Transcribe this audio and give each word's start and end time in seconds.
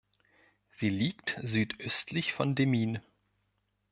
Sie 0.71 0.89
liegt 0.89 1.39
südöstlich 1.43 2.33
von 2.33 2.55
Demmin. 2.55 3.01